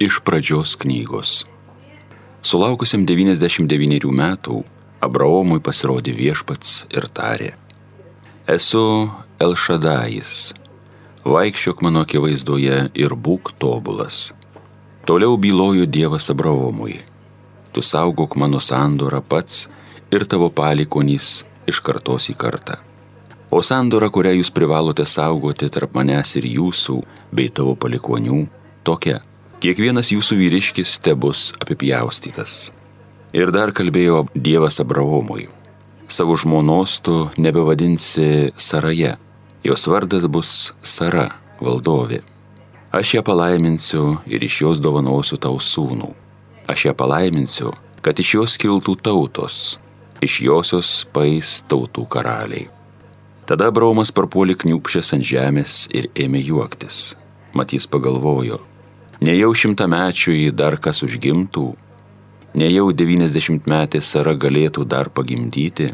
[0.00, 1.42] Iš pradžios knygos.
[2.40, 4.62] Sulaukusiam 99 metų,
[5.04, 7.50] Abraomui pasirodė viešpats ir tarė.
[8.48, 10.54] Esu Elšadais,
[11.28, 14.32] vaikščiok mano akivaizdoje ir būk tobulas.
[15.04, 16.96] Toliau bylojo Dievas Abraomui.
[17.76, 19.66] Tu saugok mano sandorą pats
[20.08, 22.80] ir tavo palikonys iš kartos į kartą.
[23.52, 27.02] O sandora, kurią jūs privalote saugoti tarp manęs ir jūsų
[27.36, 28.46] bei tavo palikonių,
[28.80, 29.20] tokia
[29.60, 32.70] kiekvienas jūsų vyriškis te bus apipjaustytas.
[33.36, 35.48] Ir dar kalbėjo Dievas Abraomui.
[36.10, 39.14] Savo žmonos tu nebevadinsi Saraje,
[39.62, 41.28] jos vardas bus Sara,
[41.60, 42.22] valdovė.
[42.90, 46.08] Aš ją palaiminsiu ir iš jos dovanosiu tau sūnų.
[46.66, 47.70] Aš ją palaiminsiu,
[48.02, 49.76] kad iš jos kiltų tautos,
[50.24, 52.66] iš josios pais tautų karaliai.
[53.46, 57.14] Tada Abraomas parpuolė kniupšęs ant žemės ir ėmė juoktis.
[57.54, 58.60] Matys pagalvojo,
[59.20, 61.66] Nejau šimtamečiui dar kas užgimtų,
[62.56, 65.90] nejau devyniasdešimt metė Sara galėtų dar pagimdyti,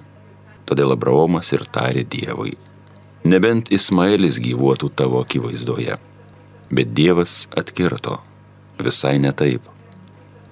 [0.69, 2.55] todėl Abraomas ir tarė Dievui.
[3.27, 5.99] Nebent Ismaelis gyvuotų tavo akivaizdoje.
[6.71, 8.21] Bet Dievas atkirto.
[8.79, 9.67] Visai ne taip.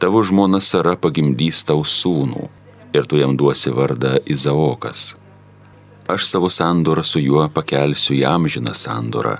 [0.02, 2.48] Tavo žmona Sara pagimdys tau sūnų
[2.94, 5.12] ir tu jam duosi vardą Izaokas.
[6.10, 9.38] Aš savo sandorą su juo pakelsiu į amžiną sandorą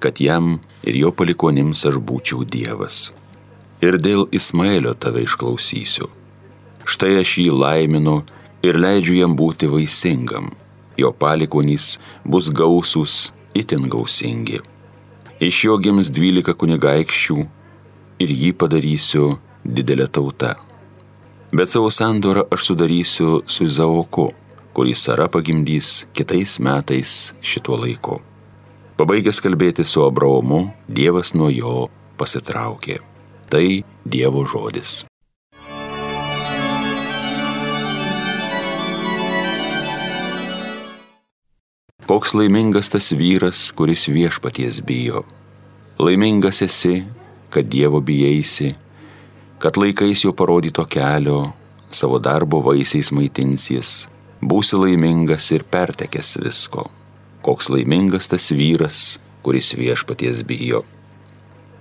[0.00, 3.10] kad jam ir jo palikonims aš būčiau Dievas.
[3.84, 6.08] Ir dėl Ismaelio tave išklausysiu.
[6.84, 8.20] Štai aš jį laiminu
[8.66, 10.50] ir leidžiu jam būti vaisingam.
[11.00, 14.60] Jo palikonys bus gausūs, itin gausingi.
[15.40, 17.38] Iš jo gims dvylika kunigaikščių
[18.20, 19.30] ir jį padarysiu
[19.64, 20.56] didelę tautą.
[21.52, 24.28] Bet savo sandorą aš sudarysiu su Izaoku,
[24.76, 28.20] kurį Sara pagimdys kitais metais šituo laiku.
[29.00, 31.86] Pabaigęs kalbėti su Abraomu, Dievas nuo jo
[32.20, 32.98] pasitraukė.
[33.48, 33.62] Tai
[34.04, 35.06] Dievo žodis.
[42.04, 45.24] Koks laimingas tas vyras, kuris viešpaties bijo.
[45.96, 47.00] Laimingas esi,
[47.48, 48.74] kad Dievo bijaisi,
[49.64, 51.54] kad laikais jo parodyto kelio,
[51.88, 54.10] savo darbo vaisiais maitinsies,
[54.44, 56.90] būsi laimingas ir pertekęs visko
[57.50, 60.84] koks laimingas tas vyras, kuris viešpaties bijo.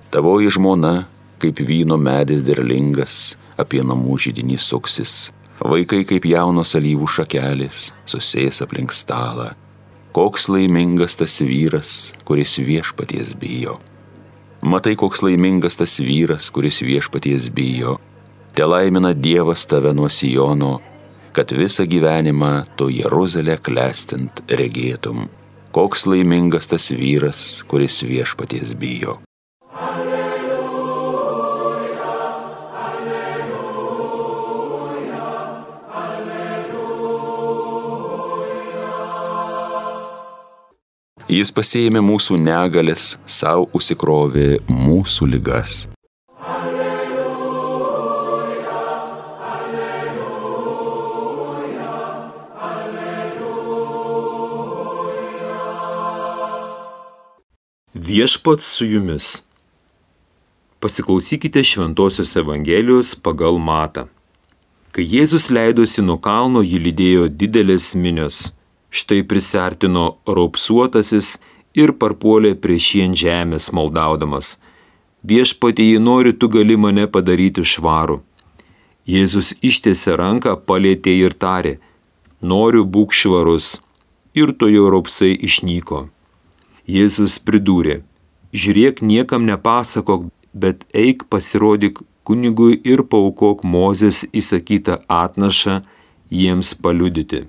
[0.10, 1.04] Tavoji žmona,
[1.38, 5.30] kaip vyno medis derlingas, apie namų žydinį suksis,
[5.62, 9.52] vaikai kaip jaunos alyvų šakelis, susės aplink stalą.
[10.18, 13.78] Koks laimingas tas vyras, kuris viešpaties bijo.
[14.66, 18.00] Matai, koks laimingas tas vyras, kuris viešpaties bijo.
[18.58, 20.80] Te laimina Dievas tave nuo Sijono,
[21.38, 25.30] kad visą gyvenimą tu Jeruzalę klestint regėtum.
[25.72, 29.20] Koks laimingas tas vyras, kuris viešpaties bijo.
[29.70, 30.58] Alleluja,
[32.86, 33.70] alleluja,
[35.94, 36.90] alleluja.
[41.30, 45.86] Jis pasėmė mūsų negalės, savo užsikrovė mūsų ligas.
[58.10, 59.46] Viešpats su jumis.
[60.80, 64.08] Pasiklausykite Šventojios Evangelijos pagal matą.
[64.92, 68.40] Kai Jėzus leidosi nuo kalno, jį lydėjo didelės minios.
[68.90, 71.36] Štai prisartino raupsuotasis
[71.78, 74.56] ir parpuolė prieš jį ant žemės maldaudamas.
[75.22, 78.24] Viešpatie, jei nori, tu gali mane padaryti švarų.
[79.06, 81.78] Jėzus ištiesė ranką, palėtė ir tarė,
[82.42, 83.76] noriu būk švarus.
[84.34, 86.08] Ir to jo raupsai išnyko.
[86.90, 88.00] Jėzus pridūrė,
[88.50, 90.24] žiūrėk, niekam nepasakok,
[90.58, 95.76] bet eik pasirodyk kunigui ir paukok Mozės įsakytą atnašą
[96.34, 97.44] jiems paliudyti.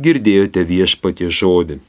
[0.00, 1.82] Girdėjote viešpatie žodį.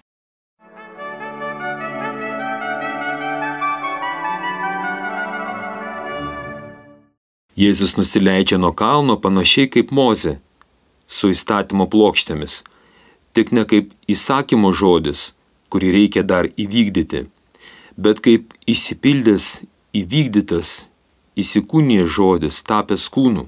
[7.64, 10.36] Jėzus nusileidžia nuo kalno panašiai kaip Mozė,
[11.08, 12.60] su įstatymo plokštėmis,
[13.32, 15.30] tik ne kaip įsakymo žodis,
[15.74, 17.26] kurį reikia dar įvykdyti,
[17.98, 19.64] bet kaip įsipildęs,
[19.98, 20.76] įvykdytas,
[21.40, 23.48] įsikūnė žodis tapęs kūnu,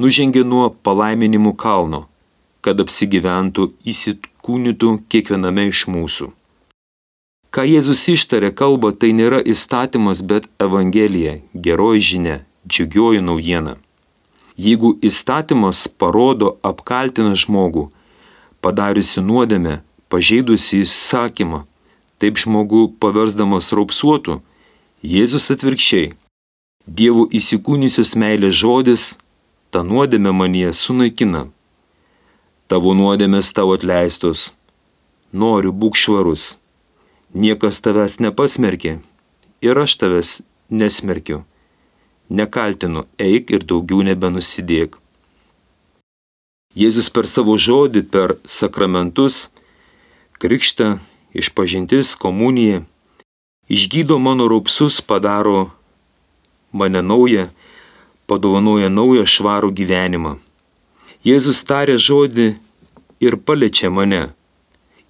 [0.00, 2.06] nužengė nuo palaiminimų kalno,
[2.64, 6.30] kad apsigyventų, įsikūnytų kiekviename iš mūsų.
[7.54, 13.76] Ką Jėzus ištarė kalba, tai nėra įstatymas, bet Evangelija, geroji žinia, džiugioji naujiena.
[14.58, 17.84] Jeigu įstatymas parodo apkaltina žmogų,
[18.64, 19.76] padariusi nuodėmę,
[20.14, 21.64] pažeidusi įsakymą,
[22.22, 24.42] taip žmogų paversdamas raupsuotų,
[25.04, 26.14] Jėzus atvirkščiai
[26.86, 29.04] Dievo įsikūnysios meilės žodis,
[29.72, 31.46] ta nuodėmė manie sunaikina.
[32.68, 34.52] Tavo nuodėmės tavo atleistos.
[35.32, 36.58] Noriu būk švarus.
[37.32, 38.98] Niekas tavęs nepasmerkė
[39.64, 40.34] ir aš tavęs
[40.68, 41.40] nesmerkiu.
[42.28, 45.00] Nekaltinu, eik ir daugiau nebenusidėk.
[46.76, 49.48] Jėzus per savo žodį, per sakramentus,
[50.44, 50.98] krikštą,
[51.32, 52.84] išpažintis, komuniją,
[53.72, 55.70] išgydo mano raupsus, padaro
[56.72, 57.48] mane naują,
[58.28, 60.36] padovanoja naują švarų gyvenimą.
[61.24, 62.48] Jėzus tarė žodį
[63.24, 64.34] ir paliečia mane.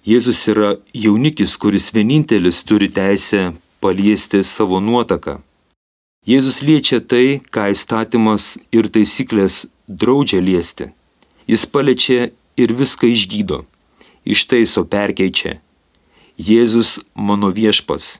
[0.07, 3.51] Jėzus yra jaunikis, kuris vienintelis turi teisę
[3.83, 5.41] paliesti savo nuotaką.
[6.25, 10.93] Jėzus liečia tai, ką įstatymas ir taisyklės draudžia liesti.
[11.45, 13.65] Jis paliečia ir viską išgydo,
[14.25, 15.59] ištaiso perkeičia.
[16.37, 18.19] Jėzus mano viešpas.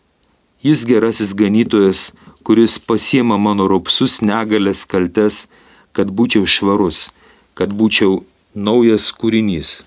[0.63, 2.13] Jis gerasis ganytojas,
[2.46, 5.48] kuris pasiema mano raupsus negalės kaltes,
[5.92, 7.10] kad būčiau švarus,
[7.57, 8.24] kad būčiau
[8.56, 9.84] naujas kūrinys.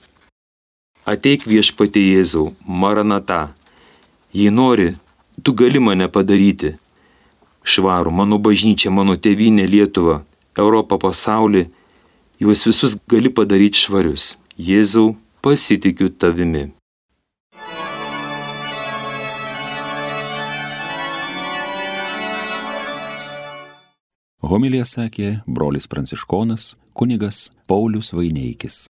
[1.08, 3.48] Ateik viešpatė Jėzau, Maranata.
[4.36, 4.90] Jei nori,
[5.42, 6.74] tu gali mane padaryti.
[7.64, 10.20] Švarų, mano bažnyčia, mano tėvynė Lietuva,
[10.56, 11.68] Europą, pasaulį,
[12.40, 14.36] juos visus gali padaryti švarius.
[14.58, 16.66] Jėzau, pasitikiu tavimi.
[24.48, 28.87] Homilija sakė brolis pranciškonas kunigas Paulius Vaineikis.